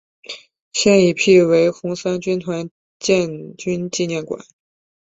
[0.73, 4.43] 现已辟为红三军团建军纪念馆。